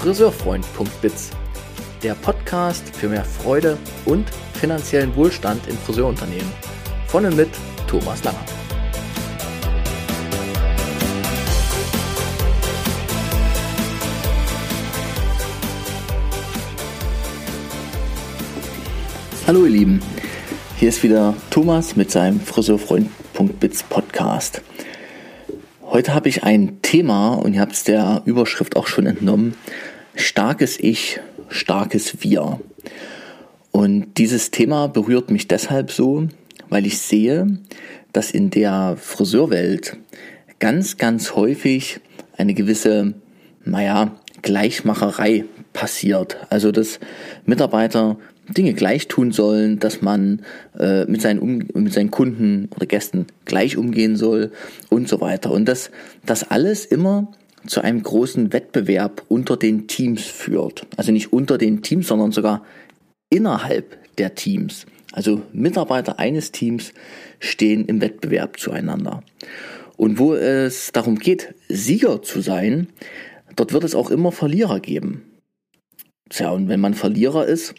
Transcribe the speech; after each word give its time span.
Friseurfreund.biz, 0.00 1.28
der 2.02 2.14
Podcast 2.14 2.96
für 2.96 3.10
mehr 3.10 3.22
Freude 3.22 3.76
und 4.06 4.30
finanziellen 4.54 5.14
Wohlstand 5.14 5.66
in 5.66 5.76
Friseurunternehmen. 5.76 6.50
Von 7.06 7.26
und 7.26 7.36
mit 7.36 7.50
Thomas 7.86 8.24
Langer. 8.24 8.38
Hallo 19.46 19.66
ihr 19.66 19.70
Lieben, 19.70 20.00
hier 20.78 20.88
ist 20.88 21.02
wieder 21.02 21.34
Thomas 21.50 21.94
mit 21.94 22.10
seinem 22.10 22.40
Friseurfreund.biz 22.40 23.82
Podcast. 23.82 24.62
Heute 25.92 26.14
habe 26.14 26.28
ich 26.28 26.44
ein 26.44 26.82
Thema 26.82 27.34
und 27.34 27.52
ihr 27.52 27.60
habt 27.60 27.72
es 27.72 27.82
der 27.82 28.22
Überschrift 28.24 28.76
auch 28.76 28.86
schon 28.86 29.06
entnommen. 29.06 29.56
Starkes 30.14 30.78
Ich, 30.78 31.18
starkes 31.48 32.22
Wir. 32.22 32.60
Und 33.72 34.16
dieses 34.16 34.52
Thema 34.52 34.86
berührt 34.86 35.32
mich 35.32 35.48
deshalb 35.48 35.90
so, 35.90 36.28
weil 36.68 36.86
ich 36.86 37.00
sehe, 37.00 37.58
dass 38.12 38.30
in 38.30 38.50
der 38.50 38.96
Friseurwelt 39.00 39.96
ganz, 40.60 40.96
ganz 40.96 41.34
häufig 41.34 41.98
eine 42.36 42.54
gewisse, 42.54 43.14
naja, 43.64 44.14
Gleichmacherei 44.42 45.44
passiert. 45.72 46.36
Also 46.50 46.72
dass 46.72 47.00
Mitarbeiter 47.46 48.16
Dinge 48.48 48.74
gleich 48.74 49.08
tun 49.08 49.32
sollen, 49.32 49.78
dass 49.78 50.02
man 50.02 50.42
äh, 50.78 51.04
mit, 51.04 51.22
seinen 51.22 51.38
um 51.38 51.58
mit 51.74 51.92
seinen 51.92 52.10
Kunden 52.10 52.68
oder 52.74 52.86
Gästen 52.86 53.26
gleich 53.44 53.76
umgehen 53.76 54.16
soll 54.16 54.50
und 54.88 55.08
so 55.08 55.20
weiter. 55.20 55.52
Und 55.52 55.66
dass 55.66 55.90
das 56.26 56.50
alles 56.50 56.84
immer 56.84 57.28
zu 57.66 57.82
einem 57.82 58.02
großen 58.02 58.52
Wettbewerb 58.52 59.22
unter 59.28 59.56
den 59.56 59.86
Teams 59.86 60.24
führt. 60.24 60.86
Also 60.96 61.12
nicht 61.12 61.32
unter 61.32 61.58
den 61.58 61.82
Teams, 61.82 62.08
sondern 62.08 62.32
sogar 62.32 62.64
innerhalb 63.28 63.98
der 64.16 64.34
Teams. 64.34 64.86
Also 65.12 65.42
Mitarbeiter 65.52 66.18
eines 66.18 66.52
Teams 66.52 66.92
stehen 67.38 67.84
im 67.86 68.00
Wettbewerb 68.00 68.58
zueinander. 68.58 69.22
Und 69.96 70.18
wo 70.18 70.34
es 70.34 70.92
darum 70.92 71.18
geht, 71.18 71.54
Sieger 71.68 72.22
zu 72.22 72.40
sein, 72.40 72.88
dort 73.56 73.72
wird 73.72 73.84
es 73.84 73.94
auch 73.94 74.10
immer 74.10 74.32
Verlierer 74.32 74.80
geben. 74.80 75.29
Tja, 76.30 76.50
und 76.50 76.68
wenn 76.68 76.80
man 76.80 76.94
Verlierer 76.94 77.44
ist, 77.44 77.74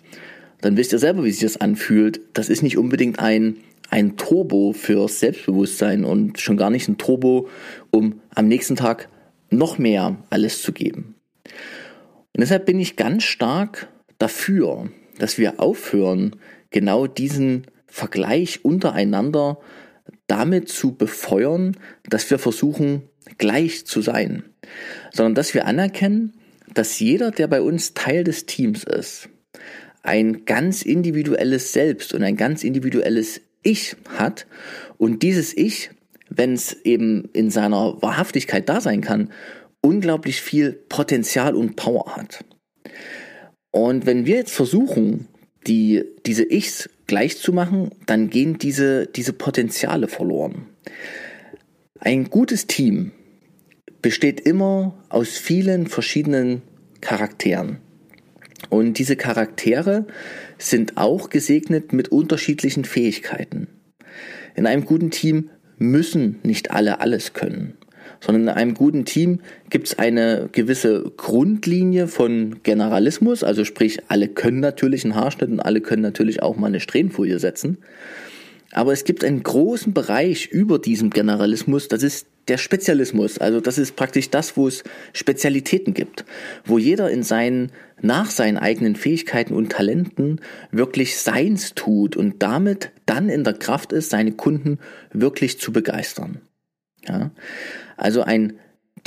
dann 0.62 0.78
wisst 0.78 0.94
ihr 0.94 1.00
selber, 1.00 1.24
wie 1.24 1.32
sich 1.32 1.42
das 1.42 1.60
anfühlt. 1.60 2.22
Das 2.34 2.50
ist 2.50 2.62
nicht 2.62 2.78
unbedingt 2.78 3.20
ein, 3.20 3.58
ein 3.90 4.18
Turbo 4.18 4.74
fürs 4.74 5.20
Selbstbewusstsein 5.20 6.06
und 6.06 6.40
schon 6.40 6.58
gar 6.58 6.70
nicht 6.70 6.88
ein 6.88 6.98
Turbo, 6.98 7.50
um 7.90 8.22
am 8.36 8.48
nächsten 8.48 8.76
Tag 8.76 9.10
noch 9.50 9.78
mehr 9.78 10.18
alles 10.30 10.62
zu 10.62 10.72
geben. 10.72 11.16
Und 11.46 12.40
deshalb 12.40 12.66
bin 12.66 12.80
ich 12.80 12.96
ganz 12.96 13.24
stark 13.24 13.88
dafür, 14.18 14.90
dass 15.18 15.38
wir 15.38 15.60
aufhören, 15.60 16.36
genau 16.70 17.08
diesen 17.08 17.68
Vergleich 17.88 18.64
untereinander 18.64 19.60
damit 20.28 20.70
zu 20.70 20.96
befeuern, 20.96 21.76
dass 22.08 22.30
wir 22.30 22.40
versuchen, 22.40 23.04
gleich 23.38 23.86
zu 23.86 24.02
sein, 24.02 24.44
sondern 25.12 25.36
dass 25.36 25.54
wir 25.54 25.66
anerkennen, 25.66 26.34
dass 26.74 27.00
jeder, 27.00 27.32
der 27.32 27.48
bei 27.48 27.62
uns 27.62 27.94
Teil 27.94 28.24
des 28.24 28.46
Teams 28.46 28.84
ist, 28.84 29.30
ein 30.04 30.46
ganz 30.46 30.82
individuelles 30.82 31.74
Selbst 31.74 32.14
und 32.14 32.24
ein 32.24 32.36
ganz 32.36 32.64
individuelles 32.64 33.42
Ich 33.64 33.96
hat 34.18 34.48
und 34.98 35.24
dieses 35.24 35.56
Ich, 35.56 35.92
wenn 36.30 36.54
es 36.54 36.74
eben 36.84 37.30
in 37.34 37.50
seiner 37.50 38.02
Wahrhaftigkeit 38.02 38.68
da 38.68 38.82
sein 38.82 39.02
kann, 39.02 39.32
unglaublich 39.82 40.42
viel 40.42 40.72
Potenzial 40.72 41.56
und 41.56 41.76
Power 41.76 42.16
hat. 42.16 42.44
Und 43.72 44.06
wenn 44.06 44.26
wir 44.26 44.36
jetzt 44.36 44.54
versuchen, 44.54 45.28
die, 45.68 46.04
diese 46.26 46.44
Ichs 46.44 46.90
gleich 47.08 47.38
zu 47.38 47.54
machen, 47.54 47.92
dann 48.06 48.30
gehen 48.30 48.58
diese, 48.58 49.08
diese 49.08 49.34
Potenziale 49.34 50.08
verloren. 50.08 50.68
Ein 52.00 52.30
gutes 52.30 52.68
Team 52.68 53.12
besteht 54.02 54.42
immer 54.42 54.96
aus 55.10 55.38
vielen 55.38 55.88
verschiedenen 55.88 56.62
Charakteren. 57.02 57.78
Und 58.70 59.00
diese 59.00 59.16
Charaktere 59.16 60.06
sind 60.58 60.98
auch 60.98 61.30
gesegnet 61.30 61.94
mit 61.94 62.10
unterschiedlichen 62.10 62.86
Fähigkeiten. 62.86 63.68
In 64.56 64.68
einem 64.68 64.86
guten 64.86 65.12
Team 65.12 65.50
müssen 65.78 66.40
nicht 66.44 66.72
alle 66.72 67.00
alles 67.00 67.34
können, 67.34 67.74
sondern 68.20 68.44
in 68.44 68.50
einem 68.50 68.74
guten 68.76 69.06
Team 69.06 69.40
gibt 69.70 69.88
es 69.88 70.00
eine 70.00 70.50
gewisse 70.52 71.12
Grundlinie 71.18 72.08
von 72.08 72.62
Generalismus, 72.62 73.44
also 73.44 73.66
sprich, 73.66 74.04
alle 74.10 74.28
können 74.28 74.60
natürlich 74.60 75.04
einen 75.04 75.16
Haarschnitt 75.16 75.50
und 75.50 75.60
alle 75.60 75.82
können 75.82 76.04
natürlich 76.04 76.44
auch 76.44 76.56
mal 76.56 76.68
eine 76.68 76.80
Strähnfolie 76.80 77.40
setzen. 77.40 77.80
Aber 78.72 78.94
es 78.94 79.04
gibt 79.04 79.24
einen 79.24 79.44
großen 79.44 79.94
Bereich 79.94 80.48
über 80.48 80.80
diesem 80.80 81.10
Generalismus, 81.10 81.88
das 81.88 82.04
ist 82.04 82.28
der 82.48 82.58
Spezialismus. 82.58 83.38
Also 83.38 83.60
das 83.60 83.78
ist 83.78 83.96
praktisch 83.96 84.30
das, 84.30 84.58
wo 84.58 84.68
es 84.68 84.84
Spezialitäten 85.14 85.94
gibt, 85.94 86.26
wo 86.66 86.78
jeder 86.78 87.10
in 87.12 87.24
seinen, 87.24 87.72
nach 88.02 88.32
seinen 88.32 88.58
eigenen 88.58 88.96
Fähigkeiten 88.96 89.54
und 89.54 89.72
Talenten 89.72 90.40
wirklich 90.72 91.18
seins 91.18 91.76
tut 91.76 92.16
und 92.16 92.42
damit 92.42 92.92
dann 93.06 93.30
in 93.30 93.44
der 93.44 93.54
Kraft 93.54 93.92
ist, 93.92 94.10
seine 94.10 94.32
Kunden 94.32 94.80
wirklich 95.12 95.60
zu 95.60 95.72
begeistern. 95.72 96.42
Ja? 97.08 97.32
Also 97.98 98.22
ein 98.24 98.54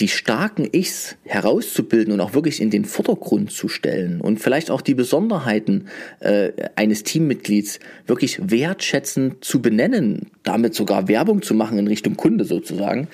die 0.00 0.09
starken 0.09 0.69
Ichs 0.72 1.16
herauszubilden 1.25 2.12
und 2.12 2.21
auch 2.21 2.34
wirklich 2.34 2.60
in 2.60 2.71
den 2.71 2.84
Vordergrund 2.84 3.53
zu 3.53 3.69
stellen 3.69 4.21
und 4.21 4.41
vielleicht 4.41 4.71
auch 4.71 4.81
die 4.81 4.94
Besonderheiten 4.94 5.87
äh, 6.21 6.50
eines 6.75 7.05
Teammitglieds 7.05 7.78
wirklich 8.06 8.50
wertschätzend 8.50 9.44
zu 9.44 9.62
benennen, 9.62 10.31
damit 10.43 10.75
sogar 10.75 11.06
Werbung 11.09 11.43
zu 11.43 11.55
machen 11.55 11.78
in 11.78 11.87
Richtung 11.87 12.16
Kunde 12.16 12.44
sozusagen, 12.44 13.09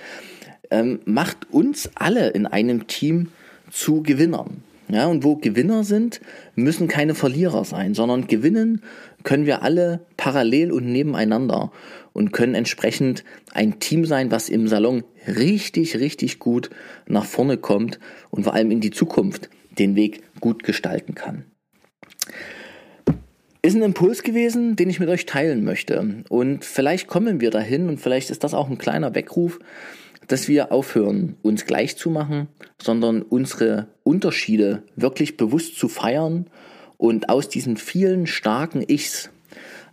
ähm, 0.70 1.00
macht 1.04 1.50
uns 1.50 1.90
alle 1.94 2.30
in 2.30 2.46
einem 2.46 2.86
Team 2.86 3.28
zu 3.70 4.02
Gewinnern. 4.02 4.62
Ja, 4.92 5.06
und 5.06 5.22
wo 5.22 5.36
Gewinner 5.36 5.84
sind, 5.84 6.20
müssen 6.56 6.88
keine 6.88 7.14
Verlierer 7.14 7.64
sein, 7.64 7.94
sondern 7.94 8.26
gewinnen 8.26 8.82
können 9.22 9.46
wir 9.46 9.62
alle 9.62 10.04
parallel 10.16 10.72
und 10.72 10.86
nebeneinander 10.86 11.70
und 12.12 12.32
können 12.32 12.56
entsprechend 12.56 13.22
ein 13.52 13.78
Team 13.78 14.04
sein, 14.04 14.32
was 14.32 14.48
im 14.48 14.66
Salon 14.66 15.04
richtig, 15.28 15.96
richtig 15.98 16.40
gut 16.40 16.70
nach 17.06 17.24
vorne 17.24 17.56
kommt 17.56 18.00
und 18.30 18.44
vor 18.44 18.54
allem 18.54 18.72
in 18.72 18.80
die 18.80 18.90
Zukunft 18.90 19.48
den 19.78 19.94
Weg 19.94 20.22
gut 20.40 20.64
gestalten 20.64 21.14
kann. 21.14 21.44
Ist 23.62 23.76
ein 23.76 23.82
Impuls 23.82 24.22
gewesen, 24.22 24.74
den 24.76 24.88
ich 24.88 25.00
mit 25.00 25.10
euch 25.10 25.26
teilen 25.26 25.64
möchte. 25.64 26.24
Und 26.30 26.64
vielleicht 26.64 27.08
kommen 27.08 27.40
wir 27.40 27.50
dahin 27.50 27.88
und 27.88 28.00
vielleicht 28.00 28.30
ist 28.30 28.42
das 28.42 28.54
auch 28.54 28.70
ein 28.70 28.78
kleiner 28.78 29.14
Weckruf, 29.14 29.58
dass 30.28 30.48
wir 30.48 30.72
aufhören, 30.72 31.36
uns 31.42 31.66
gleich 31.66 31.96
zu 31.96 32.08
machen, 32.08 32.48
sondern 32.80 33.20
unsere 33.20 33.88
Unterschiede 34.02 34.82
wirklich 34.96 35.36
bewusst 35.36 35.78
zu 35.78 35.88
feiern 35.88 36.46
und 36.96 37.28
aus 37.28 37.48
diesen 37.48 37.76
vielen 37.76 38.26
starken 38.26 38.82
Ichs 38.86 39.30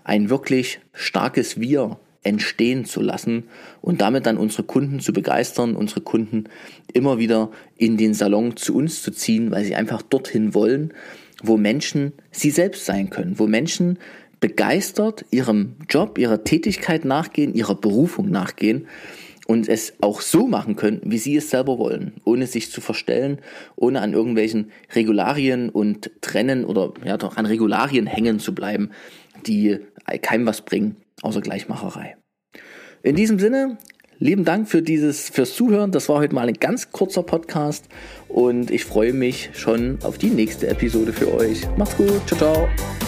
ein 0.06 0.30
wirklich 0.30 0.80
starkes 0.94 1.60
Wir 1.60 2.00
entstehen 2.24 2.86
zu 2.86 3.02
lassen 3.02 3.46
und 3.82 4.02
damit 4.02 4.26
dann 4.26 4.38
unsere 4.38 4.64
Kunden 4.64 5.00
zu 5.00 5.12
begeistern, 5.12 5.76
unsere 5.76 6.02
Kunden 6.02 6.46
immer 6.94 7.18
wieder 7.18 7.52
in 7.76 7.98
den 7.98 8.14
Salon 8.14 8.56
zu 8.56 8.76
uns 8.76 9.02
zu 9.02 9.12
ziehen, 9.12 9.52
weil 9.52 9.66
sie 9.66 9.76
einfach 9.76 10.02
dorthin 10.02 10.54
wollen, 10.54 10.94
wo 11.44 11.58
Menschen 11.58 12.14
sie 12.32 12.52
selbst 12.52 12.86
sein 12.86 13.10
können, 13.10 13.40
wo 13.40 13.48
Menschen 13.48 14.00
begeistert 14.40 15.26
ihrem 15.32 15.76
Job, 15.90 16.18
ihrer 16.18 16.44
Tätigkeit 16.44 17.06
nachgehen, 17.06 17.54
ihrer 17.54 17.76
Berufung 17.76 18.30
nachgehen 18.30 18.88
und 19.48 19.70
es 19.70 19.94
auch 20.02 20.22
so 20.22 20.48
machen 20.48 20.76
können, 20.76 21.02
wie 21.04 21.18
sie 21.18 21.36
es 21.38 21.50
selber 21.50 21.80
wollen, 21.80 22.14
ohne 22.26 22.48
sich 22.48 22.70
zu 22.70 22.82
verstellen, 22.82 23.40
ohne 23.76 24.02
an 24.02 24.14
irgendwelchen 24.14 24.72
Regularien 24.94 25.70
und 25.70 26.12
Trennen 26.22 26.66
oder 26.66 26.94
ja 27.04 27.18
doch 27.18 27.38
an 27.38 27.46
Regularien 27.46 28.06
hängen 28.06 28.40
zu 28.40 28.54
bleiben, 28.54 28.92
die 29.46 29.80
keinem 30.22 30.46
was 30.46 30.62
bringen, 30.62 30.98
außer 31.22 31.42
Gleichmacherei. 31.42 32.18
In 33.04 33.16
diesem 33.16 33.40
Sinne, 33.40 33.78
lieben 34.20 34.46
Dank 34.46 34.68
für 34.68 34.82
dieses, 34.82 35.30
fürs 35.30 35.56
Zuhören. 35.56 35.92
Das 35.92 36.10
war 36.10 36.18
heute 36.18 36.36
mal 36.36 36.48
ein 36.48 36.56
ganz 36.56 36.92
kurzer 36.92 37.24
Podcast 37.24 37.86
und 38.28 38.72
ich 38.72 38.86
freue 38.86 39.14
mich 39.14 39.52
schon 39.54 40.00
auf 40.04 40.18
die 40.18 40.30
nächste 40.30 40.68
Episode 40.68 41.14
für 41.14 41.34
euch. 41.34 41.68
Macht's 41.78 41.98
gut. 41.98 42.22
Ciao, 42.28 42.38
ciao. 42.38 43.07